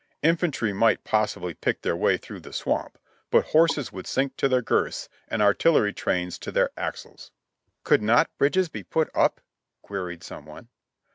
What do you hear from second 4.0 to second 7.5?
sink to their girths and artillery trains to their axles."